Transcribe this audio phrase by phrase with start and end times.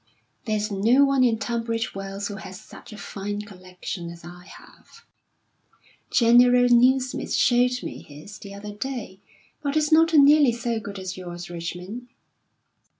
[0.45, 5.05] "There's no one in Tunbridge Wells who has such a fine collection as I have."
[6.09, 9.19] "General Newsmith showed me his the other day,
[9.61, 12.07] but it's not nearly so good as yours, Richmond."